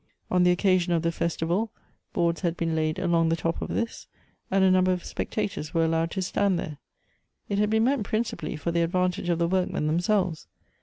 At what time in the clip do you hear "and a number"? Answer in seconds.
4.49-4.91